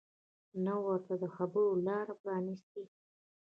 نه 0.65 0.73
ورته 0.85 1.13
د 1.23 1.25
خبرو 1.35 1.71
لاره 1.87 2.13
پرانیستې 2.21 2.83